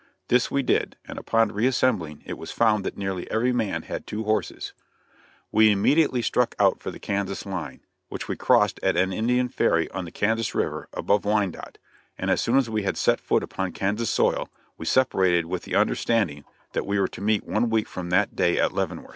[0.29, 4.23] This we did, and upon reassembling it was found that nearly every man had two
[4.23, 4.73] horses.
[5.51, 9.91] We immediately struck out for the Kansas line, which we crossed at an Indian ferry
[9.91, 11.77] on the Kansas river, above Wyandotte,
[12.17, 15.75] and as soon as we had set foot upon Kansas soil we separated with the
[15.75, 19.09] understanding; that we were to meet one week from that day at Leavenworth.